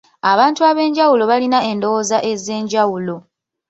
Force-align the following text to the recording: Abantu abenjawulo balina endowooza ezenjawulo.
Abantu 0.31 0.61
abenjawulo 0.69 1.23
balina 1.31 1.59
endowooza 1.71 2.17
ezenjawulo. 2.31 3.15